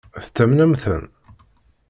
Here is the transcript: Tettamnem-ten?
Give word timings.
Tettamnem-ten? 0.23 1.03